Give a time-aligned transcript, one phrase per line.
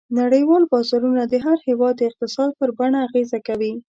[0.19, 3.73] نړیوال بازارونه د هر هېواد د اقتصاد پر بڼه اغېزه کوي.